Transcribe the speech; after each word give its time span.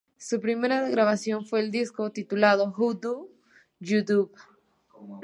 Su 0.17 0.41
primera 0.41 0.89
grabación 0.89 1.45
fue 1.45 1.59
el 1.59 1.69
disco 1.69 2.09
titulado 2.11 2.73
"How 2.75 2.93
Do 2.95 3.27
You 3.79 4.03
Dub? 4.03 4.31